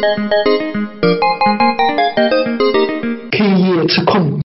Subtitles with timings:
[0.00, 0.04] K
[3.42, 4.38] 夜吃控。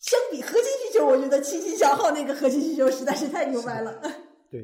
[0.00, 3.92] 相比核心需求，我觉得清新小号那个核心需求实在是太牛掰了。
[4.50, 4.62] 对，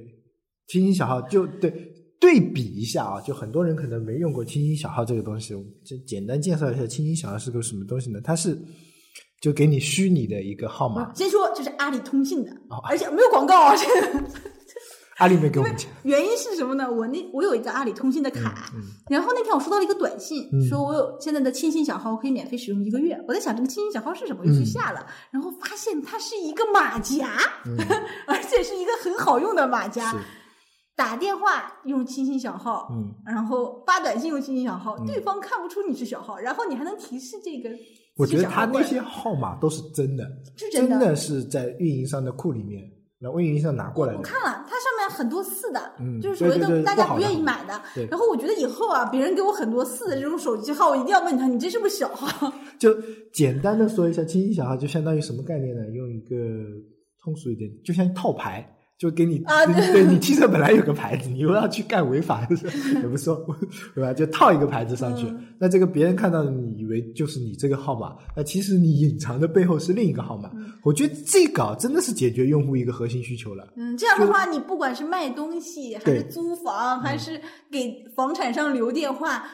[0.68, 1.70] 清新小号就对
[2.18, 5.52] 对比一下啊，就很多人可能没用过清新小号这个东西，
[5.84, 8.18] 就简单介绍一下清新小号是个什么东西呢？
[8.24, 8.58] 它是
[9.42, 14.24] 就给你虚拟的一个号码，先说就是阿里通信的哦，而且没有广告啊，这个。
[15.18, 16.90] 阿里没给我们钱，原因是什么呢？
[16.90, 23.18] 我那我有一个阿里通信的卡，嗯然后那天我收到了一个短信，嗯说我有现在的亲信小号可以免费使用一个月。
[23.26, 27.76] 我在想这个亲信小号是什么，我就下了，然后发现它是一个马甲，嗯
[28.28, 30.14] 而且是一个很好用的马甲。
[30.94, 37.68] 打电话用亲信小号，嗯，然后发短信用亲信小号，嗯对方看不出你是小号，然后你还能提示这个。
[38.16, 40.24] 我觉得他那那些号码都是真的，
[40.56, 42.82] 是真的的是在运营商的库里面，
[43.18, 44.18] 然后运营商拿过来的。
[44.18, 44.85] 我看了，它上面
[45.16, 47.80] 很多次的，嗯就是所谓的大家不愿意买的。
[47.94, 52.52] 对然后我觉得以后啊，别人给我很多次的这种手机号，我一定要问他，你这是不是小号？
[52.78, 52.94] 就
[53.32, 55.82] 简单的说一下，经济小号就相当于什么概念呢？
[55.90, 56.36] 用一个
[57.22, 63.36] 通俗一点，就像套牌，就给你啊对对你汽车本来有个牌子，你又要去干违法的事，也不说
[63.94, 64.12] 对吧？
[64.14, 70.50] 就套一个牌子上去，嗯那这个别人看到的你以为就是你这个号码，那其实你隐藏的背后是另一个号码。
[70.82, 73.66] 我觉得这个啊真的是解决用户一个核心需求了。
[73.76, 79.44] 嗯，这样的话，你不管是卖东西，还是租房，还是给房产商留电话。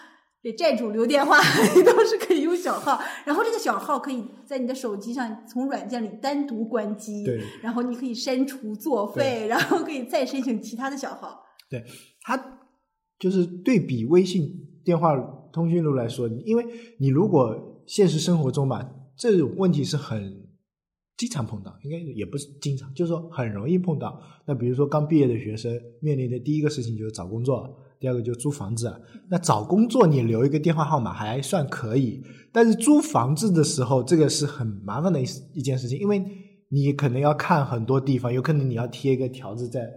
[0.43, 1.39] 给债主留电话，
[1.77, 11.41] 你都是可以用小号，然后这个小号可以在你的手机上从软件里单独关机，对，然后你可以删除作废，然后可以再申请其他的小号。
[11.71, 11.85] 对
[12.23, 12.59] 它
[13.19, 14.53] 就是对比微信
[14.85, 15.17] 电话
[15.53, 16.67] 通讯录来说，因为
[16.99, 18.85] 你如果现实生活中吧，
[19.17, 20.43] 这种问题是很
[21.17, 24.21] 经常碰到，应该也不是经常，就是说很容易碰到。
[24.45, 28.93] 那比如说刚毕业的学生面临的第一个事情就是找工作，第二个就租房子。
[29.31, 32.21] 那找工作你留一个电话号码还算可以，
[32.53, 35.25] 但是租房子的时候，这个是很麻烦的一
[35.55, 36.21] 一件事情，因为
[36.69, 39.89] 你可能要看很多地方，有可能你要贴一个条子在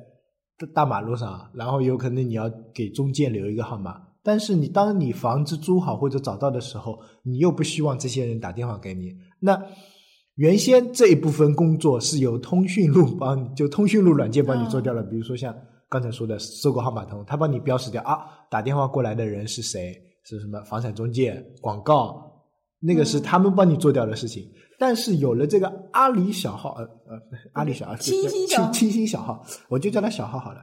[0.73, 3.95] 大马路上，然后有可能你要给中介留一个号码。
[4.23, 9.11] 但是你当你房子租好或者找到的时候，你又不希望这些人打电话给你。
[9.39, 9.61] 那
[10.35, 15.01] 原先这一部分工作是由通讯录帮，就通讯录软件帮你做掉了。
[15.03, 15.55] 比如说像
[15.95, 19.95] 刚才说的搜狗号码通，他帮你标识掉啊，打电话过来的人是谁，
[20.25, 22.21] 是什么房产中介、广告，
[22.81, 24.43] 那个是他们帮你做掉的事情。
[24.77, 27.21] 但是有了这个阿里小号，呃呃，
[27.53, 30.61] 阿里小号，清新小清新小号，我就叫它小号好了。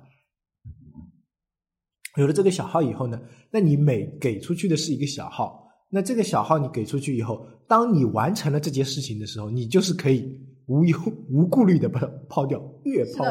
[2.19, 3.19] 有了这个小号以后呢，
[3.51, 10.99] 那你每给出去的是一个小号，那这个小号你给出去以后，当你完成了这件事情的时候，你就是可以无忧
[11.31, 13.25] 无顾虑的把它抛掉，月抛，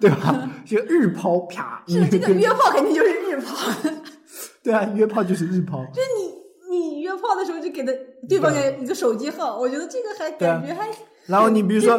[0.00, 0.50] 对吧？
[0.66, 3.90] 就日抛，啪，是的，这个你约炮肯定就是日抛，
[4.62, 7.92] 对啊，约炮就是日抛，就是你你约炮的时候就给的
[8.28, 10.88] 对方给一个手机号，我觉得这个还感觉还
[11.26, 11.98] 然后你比如说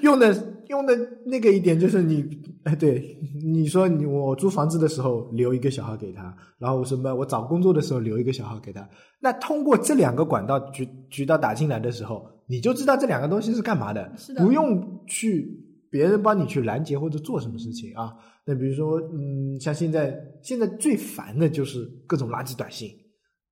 [0.00, 0.34] 用的
[0.68, 0.94] 用的
[1.24, 2.22] 那个一点就是你，
[2.64, 8.86] 哎，对，你说你我租房子的时候留一个小号给他，然后什么我找工作的时候留一个小号给他，
[9.20, 15.46] 那通过这两个管道渠渠道打进来的时候，你就知道这两个东西是干嘛的，是的不用去
[15.90, 18.12] 别人帮你去拦截或者做什么事情啊。
[18.46, 22.90] 那比如说，嗯，像现在现在最烦的就是各种垃圾短信，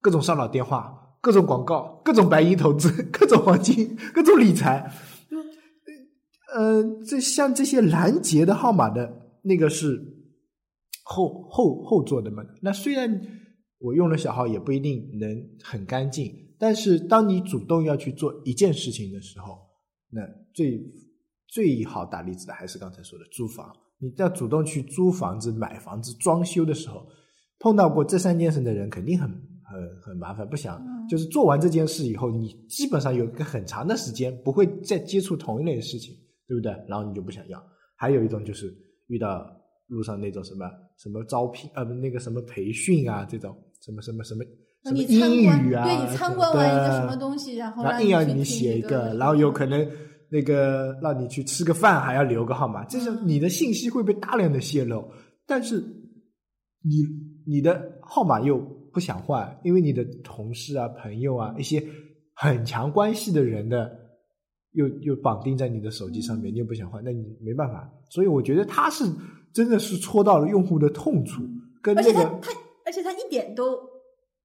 [0.00, 4.90] 各种骚扰电话，各种广告，各种白银投资， 各种黄金，各种理财。
[6.54, 10.00] 呃，这像这些拦截的号码的那个是
[11.04, 12.42] 后后后做的嘛？
[12.62, 13.20] 那虽然
[13.78, 15.28] 我用了小号，也不一定能
[15.62, 19.58] 很干净，但是当你主动要去做一件事情的时候，
[20.10, 20.22] 那
[20.54, 20.80] 最
[21.48, 23.74] 最好打例子的还是刚才说的租房。
[23.98, 27.06] 你要主动去租房子、买房子、装修的时候，
[27.58, 30.84] 碰到过这三件事的人，肯定很很很麻烦，不想。
[31.08, 36.14] 就是做完这件事以后，你基本上有一个很长的时间不会再接触同一类的事情，
[36.46, 36.72] 对不对？
[36.88, 37.62] 然后你就不想要。
[37.96, 38.70] 还有一种就是
[39.06, 39.46] 遇到
[39.86, 40.68] 路上那种什么
[40.98, 44.44] 什么招聘呃那个什么培训啊这种什么什么什么什么
[44.92, 49.86] 你参英观语啊，对你参观完一个什么东西，然后让硬要你写一个个，然后有可能
[50.28, 53.22] 那个让你去吃个饭还要留个号码，这是嗯。
[53.26, 55.04] 你的信息会被大量的泄露，
[55.46, 55.80] 但是
[56.82, 57.04] 你
[57.46, 58.58] 你的号码又
[58.92, 61.82] 不想换，因为你的同事啊、朋友啊一些
[62.34, 63.90] 很强关系的人的
[64.72, 67.90] 又又绑定在你的手机上面，你又不想换，那你没办法。
[68.10, 69.04] 所以我觉得他是
[69.52, 71.42] 真的是戳到了用户的痛处，
[71.82, 72.52] 跟那个且它它，
[72.86, 73.76] 而且他一点都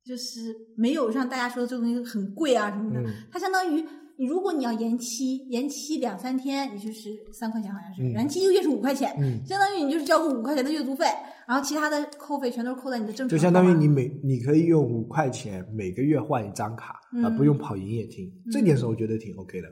[0.06, 3.83] 就是没有像大家说的这个东西很贵啊什么的，嗯它相当于
[4.18, 11.06] 你如果你要延期，延期两三天，你就是三块钱，好像是，嗯延期一个月是五块钱，嗯，相当于你就是交个五块钱的月租费，
[11.48, 18.31] 然后其他的扣费全都是扣在你的正常就相当于你每你可以用五块钱每个月换一张卡，而嗯不用跑营业厅。
[18.51, 19.68] 这点是我觉得挺 OK 的。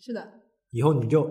[0.00, 0.26] 是的，
[0.70, 1.22] 以后你就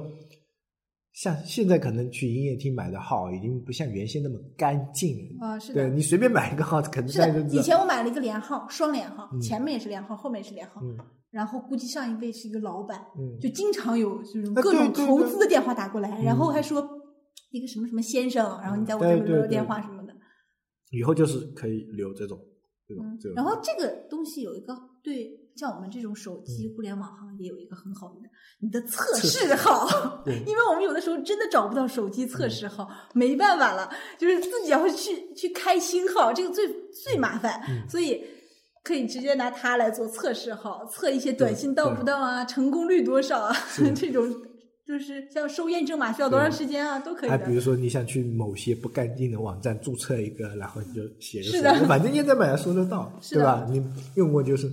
[1.22, 5.46] 像现在可能去营业厅买的号已经不像原先那么干净了。
[5.46, 5.76] 啊、是的。
[5.76, 7.40] 对你随便买一个号，可能是的。
[7.52, 10.98] 以前我买了一个连号，双连号，嗯前面也是连号，后面也是连号，嗯
[11.30, 16.82] 然后估计上一位是一个老板，嗯，就经常有这种啊各种投资的电话打过来，嗯然后还说
[17.52, 20.16] 一个什么什么先生，然后你在我这对对对边留电话什么的，
[20.90, 22.36] 以后就是可以留这种
[22.88, 23.36] 这种嗯这种。
[23.36, 26.76] 然后这个东西有一个对像我们这种手机嗯。
[26.76, 30.40] 互联网行业有一个很好的，你的测测试号，对。
[30.48, 36.68] 因为我们有的时候真的找不到手机测试号，没办法了，就是自己要去去开新号，这个最
[37.04, 37.90] 最麻烦，嗯。
[37.90, 38.24] 所以。
[38.84, 42.04] 可以直接拿它来做测试号，测一些短信到不。
[42.04, 43.56] 到啊，成功率多少啊，
[43.96, 44.28] 这种
[44.84, 47.38] 就是像收验证码需要多长时间啊，都可以的。
[47.38, 53.68] 还比如说，你想去某些不干净的网站注册一个，然后你就写个是的反正验证码也收得到，是对吧？
[53.70, 54.68] 你用过就是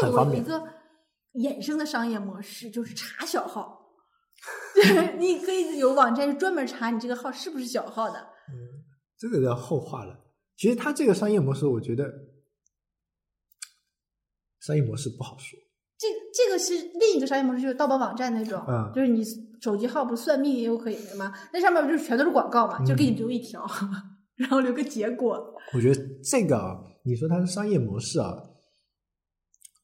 [0.00, 0.68] 这个很方便我有一个
[1.34, 3.80] 衍生的商业模式，就是查小号。
[4.74, 8.18] 对你可以有网站是专门查你这个号是不是小号的。
[8.48, 8.82] 嗯，
[9.16, 10.18] 这个要后话了。
[10.56, 12.04] 其实它这个商业模式，我觉得
[14.60, 15.58] 商业模式不好说。
[15.96, 19.22] 这这个是另一个商业模式，就是盗版网站那种，嗯就是你
[19.60, 21.32] 手机号不是算命也有可以的吗？
[21.52, 23.64] 那上面不就是全都是广告嘛，就给你留一条，
[24.34, 25.54] 然后留个结果。
[25.72, 28.42] 我觉得这个啊，你说它是商业模式啊，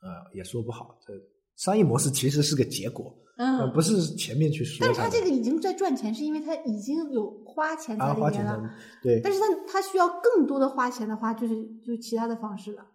[0.09, 0.99] 呃，也说不好。
[1.07, 1.13] 这
[1.57, 5.01] 商业模式其实是个结果，呃，嗯，不是前面去说但是。
[5.01, 8.23] 他这个已经在赚钱，是因为他已经有花钱在啊，里面了。
[8.23, 8.71] 花钱的，
[9.03, 12.87] 对，但是他他需要更多的花钱的话，就是就是其他的方式了。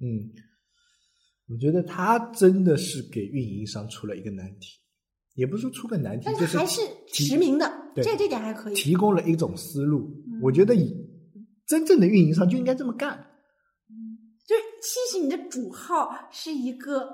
[0.00, 0.30] 嗯，
[1.48, 4.78] 我觉得他真的是给运营商出了一个难题，
[5.34, 8.74] 也不是说出个难题，但就是还是实名的，对这这点还可以。
[8.74, 10.00] 提供了一种思路。
[10.26, 10.94] 嗯我觉得以
[11.66, 13.26] 真正的运营商就应该这么干。
[14.78, 17.08] 就是其实你的主号是一个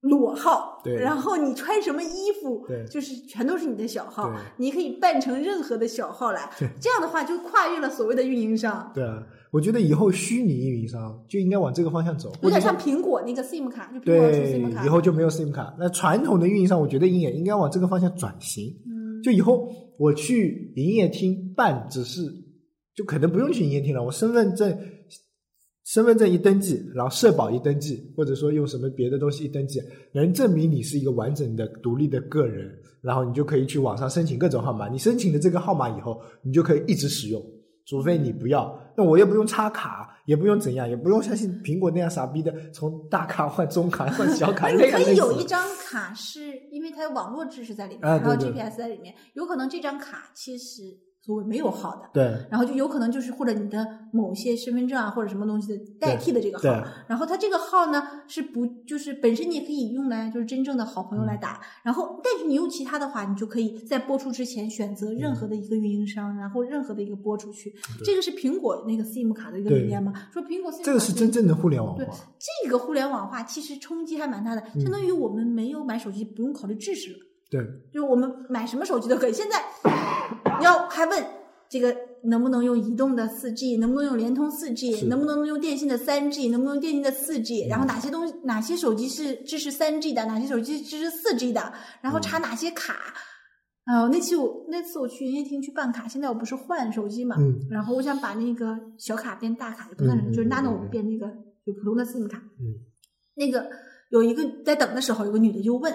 [0.00, 15.74] 裸号，对然后你穿什么衣服，对就是全都是你的小号对，你可以扮成任何的小号来对，这样的话就跨越了所谓的运营商，对啊，我觉得以后虚拟运营商就应该往这个方向走，有点像苹果那个 SIM 卡，就苹果出 SIM 卡，以后就没有 SIM 卡。
[15.78, 18.66] 那传统的运营商，我觉得也应该往这个方向转型。
[18.86, 19.66] 嗯，就以后
[19.98, 22.20] 我去营业厅办，只是
[22.94, 24.78] 就可能不用去营业厅了，我身份证。
[25.84, 29.80] 身份证一登记，然后社保一登记，或者说用什么别的东西一登记，
[30.12, 34.88] 能证明你是一个完整的、独立的个人，然后你就可以去网上申请各种号码。
[34.88, 37.42] 你申请的这个号码以后，你就可以一直使用，
[37.84, 38.80] 除非你不要。
[38.96, 46.40] 那我又不用插卡，也不用怎样，也不用相信苹果那样傻逼的从大卡换中卡换小卡，那你可以有一张卡是
[46.70, 50.82] 因为它有网络知识在里面，然后 GPS 在里面，有可能这张卡其实
[51.24, 67.74] 所谓没有号的，对然后就有可能就是或者你的某些身份证啊或者什么东西的代替的这个号，然后它这个号呢是不就是本身你也可以用来就是真正的好朋友来嗯打，然后但是你用其他的话，你就可以在播出之前选择任何的一个运营商，然后任何的一个播出去，
[68.04, 70.12] 这个是苹果那个 SIM 卡的一个理念嘛？
[70.30, 72.14] 说苹果 SIM 卡这个是真正的互联网对化。
[72.62, 77.18] 这个互联网化其实冲击还蛮大的，嗯相当于我们没有买手机不用考虑制式了。
[77.54, 79.32] 对，就是我们买什么手机都可以。
[79.32, 79.62] 现在
[80.58, 81.24] 你 要还问
[81.68, 92.96] 这个能不能用移动的四 G，能不能用联通四 G，能不能用电信的三 G，能不能用电信的四 G，、然后哪些东西哪些手机是支持三 G 的，哪些手机支持四 G 的，然后查哪些卡。
[93.84, 97.60] 啊、那期我那次我去营业厅去办卡，现在我不是换手机嘛，嗯。
[97.70, 100.88] 然后我想把那个小卡变大卡，也不算是，就是嗯嗯嗯 nano 嗯。
[100.90, 101.26] 变那个
[101.66, 102.38] 就普通的 SIM 卡。
[102.58, 102.80] 嗯。
[103.34, 103.68] 那个
[104.10, 105.92] 有一个在等的时候，有个女的就问，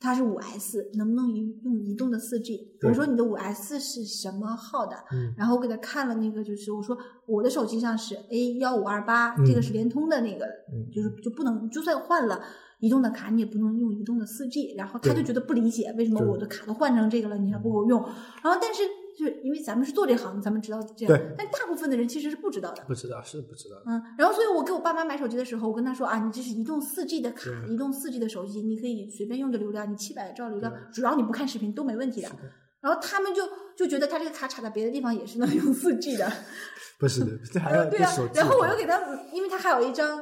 [0.00, 2.72] 她是五 S，能不能移用移动的四 G？
[2.82, 4.96] 我说你的五 S 是什么号的？
[5.12, 12.40] 嗯然后我给他看了那个，就是我说我的手机上是 A 幺五二八，嗯这个是联通的那个，嗯就是就不能，就算换了。
[12.80, 18.00] 移动的卡你也不能用移动的四 G，然后他就觉得不理解为什么我的卡都换成这个了，你还不给我用？
[18.42, 18.82] 然后但是
[19.20, 22.82] 就是因为咱们是做这行的，咱们知道这样对，但大部分的人其实是不知道的。
[22.86, 23.76] 不知道是不知道。
[23.84, 32.30] 嗯，然后所以我给我爸妈买手机的时候，我跟他说啊，你这是移动四 G 的卡，移动四 G 的手机，你可以随便用的流量，你七百兆流量对，只要你不看视频都没问题的。
[32.30, 32.36] 的
[32.80, 33.42] 然后他们就
[33.76, 36.32] 就觉得他这个卡插在别的地方也是能用四 G 的，
[36.98, 38.10] 不是的，这还要对啊。
[38.34, 38.98] 然后我又给他，
[39.34, 40.18] 因为他还有一张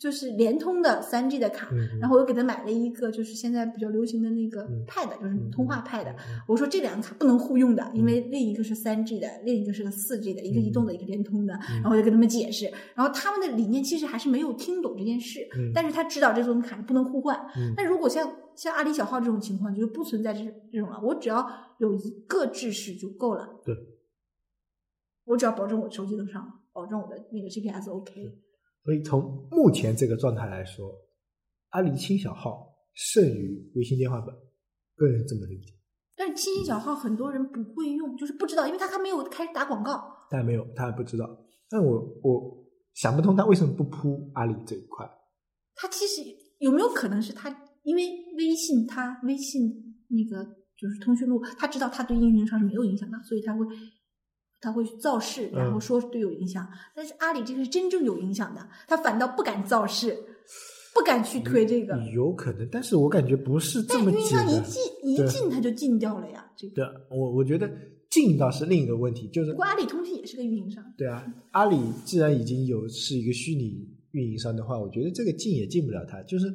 [0.00, 6.10] 就是联通的三 G 的卡，嗯然后我又给他买了一个就是现在比较流行的那个嗯 Pad，、就是嗯通话 Pad。
[6.10, 6.16] 嗯
[6.48, 11.52] 我说这两个卡不能互用的，因为另一个是三 G 的，另一个是个四 G 的，一个移动的，一个联通的。
[11.52, 12.64] 然后我就跟他们解释，
[12.94, 17.38] 然后他们的理念其实还是没有听懂这件事，嗯但是他知道这种卡不能互换。
[17.76, 20.40] 那如果像像阿里小号这种情况，就不存在这
[20.72, 20.98] 这种了。
[21.02, 23.46] 我只要有一个制式就够了。
[23.66, 23.76] 对，
[25.26, 28.38] 我只要保证我手机能上，保证我的那个 GPS OK。
[28.84, 30.92] 所以从目前这个状态来说，
[31.70, 34.34] 阿里轻小号胜于微信电话本，
[34.96, 35.72] 个人这么理解。
[36.16, 40.02] 但是亲情小号很多人不会用，就是不知道，因为他还没有开始打广告。
[40.30, 41.26] 但没有，他还不知道。
[41.68, 45.08] 但我我想不通他为什么不铺阿里这一块。
[45.74, 46.20] 他其实
[46.58, 47.48] 有没有可能是他
[47.84, 48.02] 因为
[48.36, 49.62] 微信他微信
[50.08, 50.44] 那个
[50.76, 53.64] 就是通讯录，他知道他对运营商是没有影响的，所以他会
[54.60, 56.66] 他会造势，然后嗯说对有影响。
[56.94, 60.16] 但是阿里这个是真正有影响的，他反倒不敢造势，
[60.94, 61.96] 不敢去推这个。
[62.12, 64.26] 有可能，但是我感觉不是这但运营。
[64.26, 66.74] 商一进一对进他就禁掉了呀，这个。
[66.74, 67.70] 对，我我觉得
[68.10, 76.20] 禁倒是另一个问题，就是不过阿里通信也是个运营商，对啊，阿里既然已经有是一个虚拟运营商的话，我觉得这个禁也禁不了他。
[76.24, 76.46] 就是，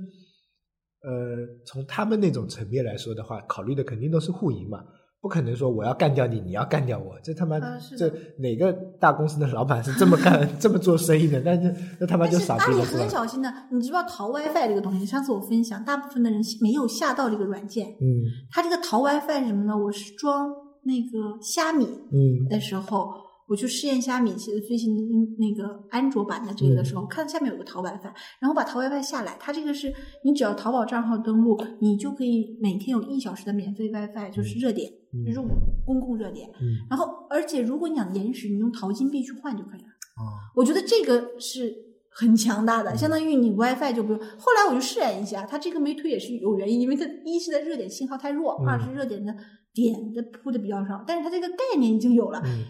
[1.01, 4.85] 呃，从他们那种层面来说的话，考虑的肯定都是互赢嘛，
[5.25, 7.59] 不可能说我要干掉你，你要干掉我，这他妈、
[7.97, 11.39] 这哪个大公司的老板是这么干 这么做生意的？
[11.39, 11.63] 那就
[11.99, 13.09] 那他妈就傻逼了，是吧很？
[13.09, 13.51] 小心的。
[13.71, 15.03] 你知不知道淘 WiFi 这个东西？
[15.03, 17.87] 上次我分享，大部分的人没有下到这个软件。
[17.99, 19.75] 嗯它这个淘 WiFi 是什么呢？
[19.75, 20.47] 我是装
[20.83, 23.11] 那个虾米嗯的时候，
[23.47, 24.95] 我去试验一下米，奇的最新
[25.37, 35.39] 那个安卓版的这个的时候，看下面有个淘 WiFi，然后把淘 WiFi 下来，它这个是你只要淘宝账号登录，你就可以每天有一小时的免费 WiFi，就是热点，嗯就是
[35.85, 36.49] 公共热点。
[36.59, 39.87] 嗯然后，而且如果你想延时，你用淘金币去换就可以了。
[40.15, 41.71] 啊我觉得这个是
[42.09, 44.19] 很强大的，相当于你 WiFi 就不用。
[44.19, 49.35] 后来我就试验一下，它这个没推也是有原因，因为它一是在热点信号太弱，嗯二是热点的
[49.73, 52.41] 点的铺的比较少，但是它这个概念已经有了。
[52.43, 52.63] 嗯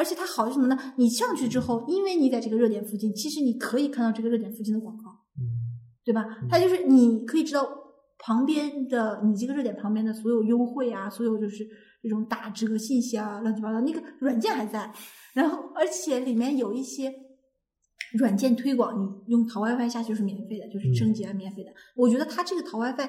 [0.00, 0.94] 而且它好是什么呢？
[0.96, 5.44] 你上去之后，因为你在这个热点附近，其实你可以看到这个热点附近的广告，嗯
[6.02, 6.24] 对吧？
[6.48, 7.68] 它就是你可以知道
[8.18, 11.68] 旁边的你这个热点旁边的所有优惠啊，所有就是
[12.02, 14.90] 这种打折信息啊，乱七八糟，那个软件还在。
[15.34, 17.14] 然后，而且里面有一些
[18.14, 21.70] 软件推广，你用淘 WiFi 下去是免费的，就是升级啊免费的。
[21.94, 23.08] 我觉得它这个淘 WiFi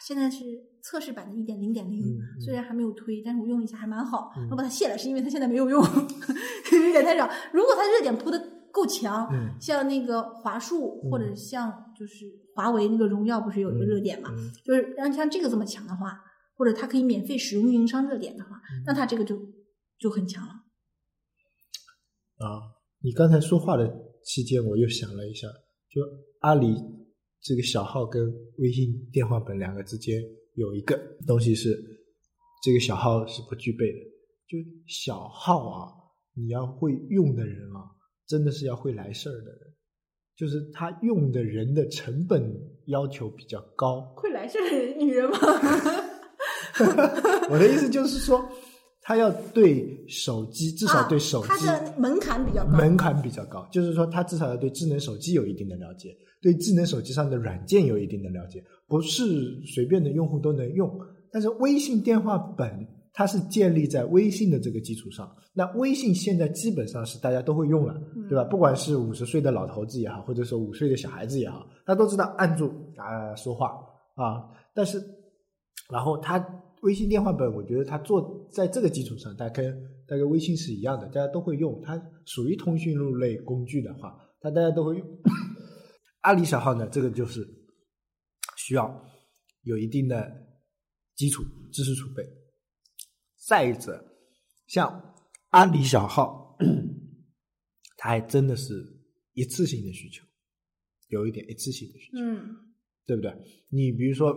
[0.00, 0.44] 现在是
[0.82, 2.02] 测试版的一点零点零
[2.40, 4.32] 虽然还没有推，但是我用了一下还蛮好。
[4.36, 5.82] 嗯我把它卸了，是因为它现在没有用，
[6.70, 7.28] 热点太少。
[7.52, 8.38] 如果它热点铺的
[8.72, 14.30] 够强，嗯像那个华数嗯或者像就是华为那个荣耀不是有一个热点嘛？
[14.32, 16.18] 嗯就是让像这个这么强的话，
[16.56, 19.38] 或者它可以免费使用运营商热点的话，嗯那它这个就
[19.98, 20.52] 就很强了。
[22.38, 23.86] 啊，你刚才说话的
[24.24, 25.46] 期间，我又想了一下，
[25.88, 26.00] 就
[26.40, 26.74] 阿里
[27.42, 30.22] 这个小号跟微信电话本两个之间
[30.54, 30.96] 有一个
[31.26, 31.76] 东西是，
[32.62, 33.98] 这个小号是不具备的，
[34.46, 35.92] 就小号啊，
[36.34, 37.90] 你要会用的人啊，
[38.28, 39.74] 真的是要会来事儿的人，
[40.36, 42.54] 就是他用的人的成本
[42.86, 44.14] 要求比较高。
[44.16, 45.38] 会来事儿女人吗？
[47.50, 48.48] 我的意思就是说，
[49.02, 52.70] 他要对手机，至少对手机、啊它的门槛比较高。
[52.70, 60.88] 门槛比较高，就是说他至少要对智能手机有一定的了解，对智能手机上的软件有一定的了解，不是随便的用户都能用。
[61.32, 68.44] 但是微信电话本它是建立在微信的这个基础上，那微信现在基本上是大家都会用了，对吧？
[68.44, 73.68] 不管是五十岁的老头子也好，或者说五岁的小孩子也好，他都知道按住啊、说话
[74.14, 74.44] 啊。
[74.74, 75.02] 但是，
[75.90, 76.38] 然后他
[76.82, 79.72] 微信电话本，我觉得它做在这个基础上，它跟
[80.06, 81.80] 它跟微信是一样的，大家都会用。
[81.82, 85.20] 它属于通讯录类工具的话，它大家都会用。
[86.22, 87.46] 阿里小号呢，这个就是
[88.56, 89.04] 需要
[89.62, 90.30] 有一定的
[91.16, 92.24] 基础知识储备。
[93.48, 94.04] 再者，
[94.66, 95.14] 像
[95.50, 96.56] 阿里小号，
[97.98, 98.84] 它还真的是
[99.32, 100.24] 一次性的需求，
[101.08, 102.18] 有一点一次性的需求。
[102.18, 102.56] 嗯
[103.04, 103.36] 对不对？
[103.68, 104.32] 你比如说，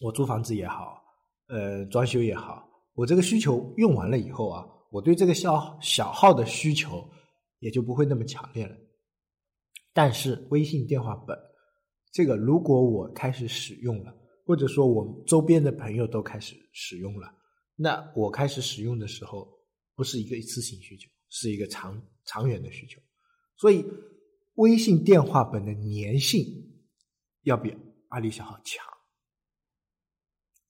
[0.00, 1.03] 我租房子也好，
[1.46, 7.06] 呃，装修也好，我这个需求用完了以后啊，我对这个小小号的需求
[7.58, 8.74] 也就不会那么强烈了。
[9.92, 11.38] 但是微信电话本，
[12.12, 14.12] 这个如果我开始使用了，
[14.46, 17.32] 或者说我周边的朋友都开始使用了，
[17.76, 19.48] 那我开始使用的时候，
[19.94, 23.00] 不是一个一次性需求，是一个长长远的需求。
[23.56, 23.84] 所以，
[24.54, 26.44] 微信电话本的粘性
[27.42, 27.76] 要比
[28.08, 28.84] 阿里小号强。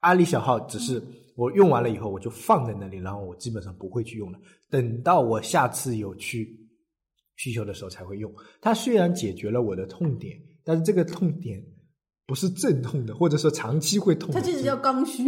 [0.04, 1.02] 阿里小号只是
[1.34, 4.38] 我用完了以后，我就放在那里，然后我基本上不会去用了。
[4.70, 6.54] 等到我下次有去
[7.36, 8.30] 需求的时候才会用。
[8.60, 11.58] 它虽然解决了我的痛点，但是这个痛点
[12.26, 14.38] 不是阵痛的，或者说长期会痛的。
[14.38, 15.24] 它这就叫刚需，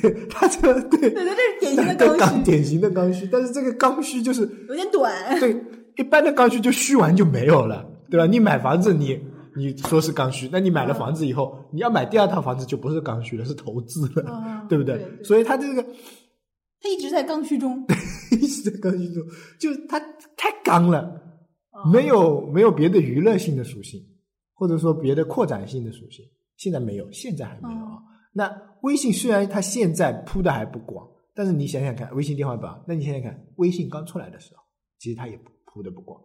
[0.00, 5.38] 对，它这个对对，它这是典型的刚需，典型的刚需，但是这个刚需就是有点短。
[5.40, 5.56] 对
[5.96, 8.26] 一般的刚需就虚完就没有了，对吧？
[8.26, 9.20] 你买房子你。
[9.56, 14.96] 你说是刚需，那你买了房子以后，你要买第二套房子就不是刚需了，是投资了，嗯对不对？
[14.98, 15.82] 对对所以它这个
[16.80, 17.84] 它一直在刚需中，
[18.32, 19.22] 一直在刚需中，
[19.58, 19.98] 就是它
[20.36, 21.00] 太刚了，
[21.72, 24.00] 哦没有没有别的娱乐性的属性，
[24.54, 26.24] 或者说别的扩展性的属性，
[26.56, 27.94] 现在没有，现在还没有啊。
[27.94, 28.02] 哦
[28.32, 28.48] 那
[28.82, 31.04] 微信虽然它现在铺的还不广，
[31.34, 34.62] 但是你想想看，微信电话本，那你想想看，微信刚出来的时候，
[35.00, 36.22] 其实它也铺的不广，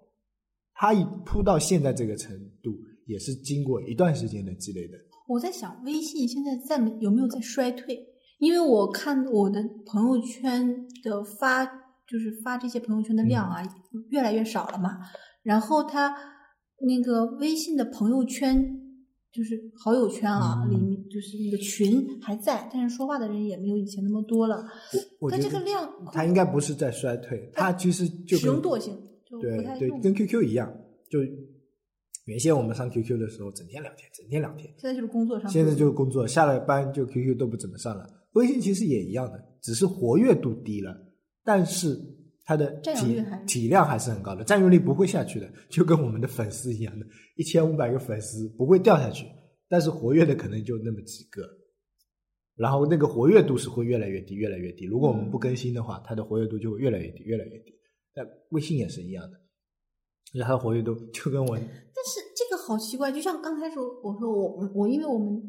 [0.76, 2.78] 它一铺到现在这个程度，
[3.08, 4.94] 也是经过一段时间的积累的。
[5.28, 7.98] 我在想，微信现在在有没有在衰退？
[8.38, 13.64] 因为我看我的朋友圈的发，就是发这些朋友圈的量啊，
[14.10, 15.00] 越来越少了嘛。
[15.42, 16.14] 然后他
[16.86, 18.62] 那个微信的朋友圈，
[19.32, 24.64] 就是好友圈啊，嗯里面就是那个群还在，但是说话的人也没有以前那么多了。
[25.32, 29.02] 但这个量，它应该不是在衰退，它其实就跟使用惰性就
[29.42, 29.80] 对。
[29.80, 30.72] 对跟 QQ 一样，
[31.10, 31.20] 就
[32.26, 34.74] 原先我们上 QQ 的时候，整天聊天，整天聊天。
[34.78, 38.08] 现在就是工作上，现在就是工作，下了班就 QQ 都不怎么上了。
[38.34, 40.96] 微信其实也一样的，只是活跃度低了，
[41.44, 41.98] 但是
[42.44, 49.26] 它的体体量还是很高的，占用率不会下去的，就跟我们的粉丝一样的，一千五百个粉丝不会掉下去，
[49.70, 51.48] 但是活跃的可能就那么几个，
[52.56, 54.86] 然后那个活跃度是会越来越低，越来越低。
[54.86, 57.75] 如果我们不更新的话，它的活跃度就会越来越低，越来越低。
[58.16, 61.66] 但微信也是一样的，而且它的活跃度就跟我但
[62.06, 65.42] 是这个好奇怪，就像刚开始我说我我因为我们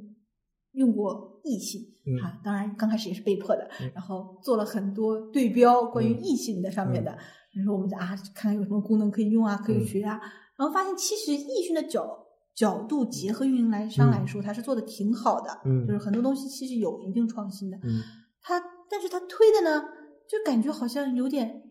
[0.72, 7.16] 用过易信嗯啊，当然刚开始也是被迫的嗯，然后做了很多对标关于嗯易信的上面的，
[7.52, 10.20] 比如说我们在啊看看有什么功能可以用啊，可以嗯学啊，
[10.58, 18.02] 然后发现其实易讯的角角度结合运营来商来说，它是做的挺好的，嗯就是很多东西其实有一定创新的，嗯。
[18.40, 19.82] 它但是它推的呢，
[20.28, 21.62] 就感觉好像有点，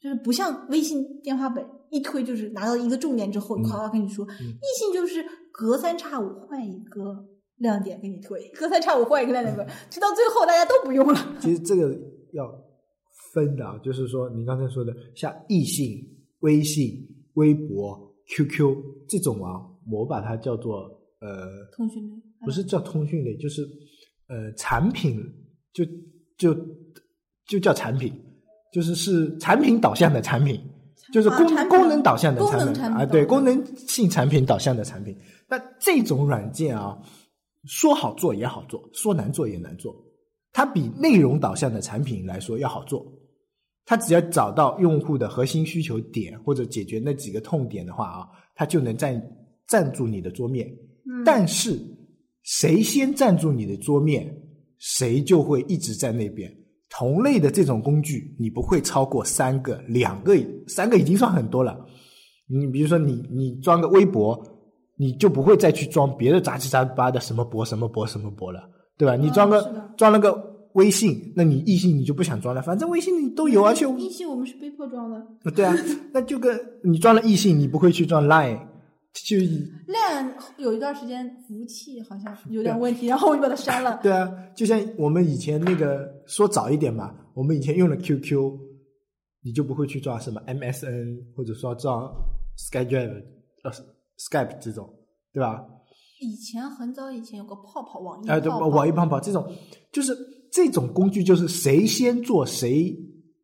[0.00, 3.62] 就是不像微信电话本一推就是拿到一个重点之后，嗯。
[3.62, 7.26] 夸夸跟你说，异性就是隔三差五换一个
[7.56, 11.36] 亮点给你推，隔三差五换一个亮点给你推，推到最后大家都不用了。
[11.40, 11.94] 其实这个
[12.32, 12.50] 要
[13.32, 15.98] 分的啊，就是说你刚才说的，像异性、
[16.40, 18.76] 微信、微博、QQ
[19.08, 19.60] 这种啊，
[19.90, 20.84] 我把它叫做
[21.20, 23.62] 呃，通讯类不是叫通讯类，就是
[24.28, 25.20] 呃产品，
[25.74, 25.84] 就
[26.38, 26.56] 就
[27.46, 28.10] 就叫产品，
[28.72, 30.60] 就是是产品导向的产品，
[31.12, 35.16] 就是功、啊功能导向的产品啊，对，功能性产品导向的产品。
[35.48, 36.96] 那这种软件啊，
[37.64, 39.94] 说好做也好做，说难做也难做。
[40.52, 43.06] 它比内容导向的产品来说要好做。
[43.86, 49.20] 它只要找到用户的核心需求点，或者解决那几个痛点的话啊，它就能占
[49.66, 50.68] 占住你的桌面。
[50.68, 51.76] 嗯但是
[52.42, 54.32] 谁先占住你的桌面，
[54.78, 56.52] 谁就会一直在那边。
[56.90, 61.78] 同类的这种工具，你不会超过三个、两个、三个已经算很多了。
[62.48, 64.36] 你比如说你，你装个微博，
[64.96, 68.60] 你就不会再去装别的杂七杂八的什么博、什么博、什么博了，
[68.98, 69.14] 对吧？
[69.14, 70.36] 你装个、装了个
[70.72, 75.74] 微信，那你异性你就不想装了，反正微信你都有，而且异性我们是被迫装的，对啊，
[76.12, 78.58] 那就跟你装了异性，你不会去装 Line，
[79.12, 79.36] 就
[79.92, 83.98] 烂有一段时间服务器好像 有点问题，然后我就把它删了。
[84.02, 88.52] 对啊，就像我们以前那个说早一点嘛，我们以前用了 QQ，
[89.42, 92.08] 你就不会去装什么 MSN 或者说装
[92.70, 93.22] SkyDrive、
[93.64, 93.70] 呃
[94.18, 94.88] Skype 这种，
[95.32, 95.64] 对吧？
[96.20, 99.44] 以前很早以前有个泡泡网易哎，对，泡泡网易泡泡这种，
[99.92, 100.14] 就是
[100.52, 102.94] 这种工具，就是谁先做谁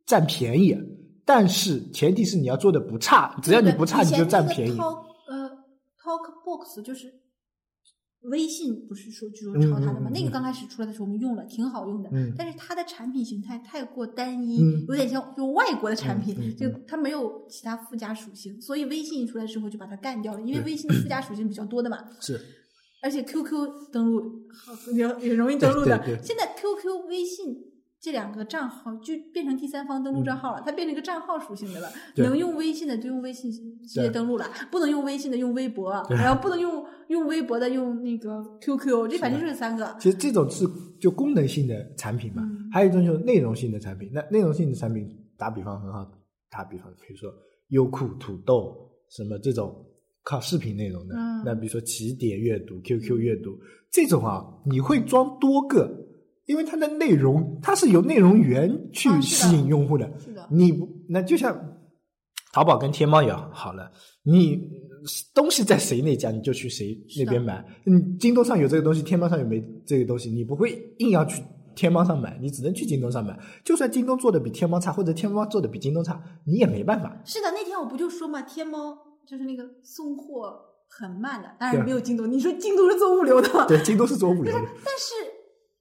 [0.06, 0.76] 占便宜，
[1.24, 4.78] 但是前提是你要做的不差，只要你不差，你就占便宜。
[6.06, 7.12] ，TalkBox 就是
[8.22, 10.08] 微信，不是说据说抄他的吗？
[10.08, 12.10] 嗯嗯嗯那个刚开始出来的时候我们用了，挺好用的。
[12.12, 21.98] 嗯但是它的产品形态太过单一，嗯有点像就外国的产品，就它没有其他附加属性，所以微信一出来之后就把它干掉了，因为微信的附加属性比较多的嘛。
[22.20, 22.40] 是，
[23.02, 24.48] 而且 QQ 登录
[24.94, 26.02] 也也容易登录的。
[26.22, 27.54] 现在 QQ、微信
[28.00, 31.88] 这两个账号就变成第三方登录账号了，它变成一个账号属性的了。
[32.16, 39.96] 能用微信的就用微信直接登录了，不能用微信的用微博，然后不能用用微博的用那个 QQ，这反正就是三个。
[39.98, 40.64] 其实这种是
[41.00, 44.10] 就功能性的产品嘛，嗯还有一种就是内容性的产品。
[44.12, 46.06] 那内容性的产品，打比方很好，
[46.50, 47.32] 打比方，比如说
[47.68, 49.74] 优酷、土豆什么这种
[50.22, 53.58] 靠视频内容的，嗯那比如说起点阅读、QQ 阅读
[53.90, 56.05] 这种啊，你会装多个，
[56.46, 60.10] 因为它的内容它是由内容源去吸引用户的。
[60.18, 61.56] 是的，你不那就像
[62.52, 63.90] 淘宝跟天猫也好了，
[64.22, 64.58] 你
[65.34, 67.64] 东西在谁那家你就去谁那边买。
[67.84, 71.42] 嗯，京东上有这个东西，天猫上有没这个东西，你不会硬要去
[71.74, 73.38] 天猫上买，你只能去京东上买。
[73.64, 77.20] 就算京东做的比天猫差，或者天猫做的比京东差，你也没办法。
[77.24, 78.96] 是的，那天我不就说嘛，天猫
[79.28, 82.30] 就是那个送货很慢的，当然没有京东。
[82.30, 83.66] 你说京东是做物流的？
[83.68, 84.64] 对，京东是做物流的。
[84.84, 85.14] 但是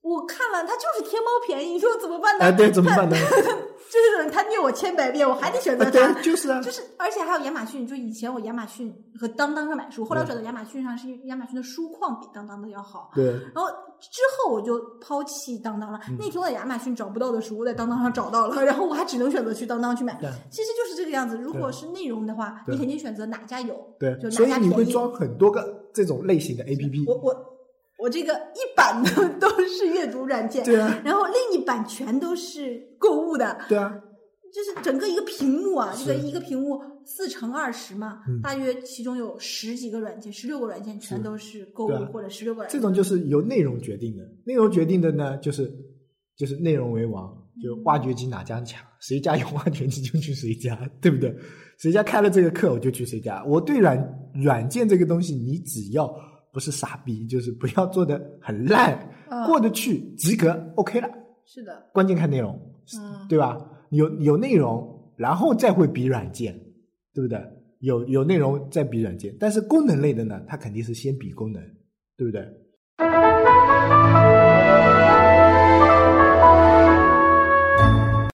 [0.06, 2.44] 我看了，它就是天猫便宜，你说怎么办呢？
[2.44, 3.16] 哎，对，怎么办呢？
[3.88, 6.20] 就是人他虐我千百遍，我还得选择啊，它。
[6.20, 13.10] 就是啊，就是，而且还有亚马逊，就以前我亚马逊和当当上买书，后来转到亚马逊上，是因为亚马逊的书况比当当的要好。
[13.14, 13.66] 对，然后
[14.00, 16.00] 之后我就抛弃当当了。
[16.08, 20.28] 嗯那天我在亚马逊找不到的书，我在当当上找到了，然后我还只能选择去当当去买对。
[20.50, 21.36] 其实就是这个样子。
[21.38, 24.74] 如果是内容的话，你肯定选择哪家有，对就，所以你哪家便宜。
[24.74, 27.04] 会装很多个这种类型的 APP。
[27.06, 27.55] 我我
[27.98, 33.90] 我这个一版的 都是阅读软件，对啊，然后另一版全都是购物的，对啊，
[34.52, 42.78] 就是整个一个屏幕啊，这个一个屏幕四乘二十嘛，嗯大约其中有十几个软件，十六个软件全都是购物啊或者十六个软件。
[42.78, 44.22] 这种就是由内容决定的。
[44.44, 45.72] 内容决定的呢，就是
[46.36, 47.32] 就是内容为王，
[47.62, 51.34] 就挖掘机哪家强，谁家有挖掘机就去谁家，对不对？
[51.78, 53.44] 谁家开了这个课，我就去谁家。
[53.44, 53.98] 我对软
[54.42, 56.12] 软件这个东西，你只要
[56.56, 61.08] 不是傻逼，就是不要做的很烂，嗯过得去及格，OK 了。
[61.44, 62.58] 是的，关键看内容，
[62.98, 63.58] 嗯，对吧？
[63.90, 66.58] 有有内容，然后再会比软件，
[67.12, 67.38] 对不对？
[67.80, 71.62] 有有内容再比软件，但是功能类的呢，它肯定是先比功能，
[72.16, 72.40] 对不对？